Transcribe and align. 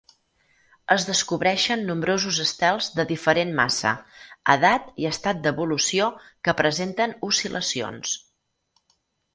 Es 0.93 1.03
descobreixen 1.09 1.83
nombrosos 1.89 2.39
estels 2.45 2.89
de 3.01 3.05
diferent 3.11 3.53
massa, 3.61 3.93
edat 4.57 4.89
i 5.05 5.09
estat 5.13 5.45
d'evolució 5.45 6.11
que 6.49 6.59
presenten 6.65 7.17
oscil·lacions. 7.31 8.19